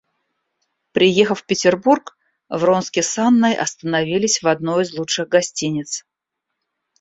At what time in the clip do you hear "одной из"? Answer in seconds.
4.47-4.97